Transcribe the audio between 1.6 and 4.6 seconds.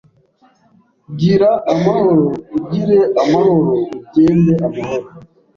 amahoro, ugire amahoro, ugende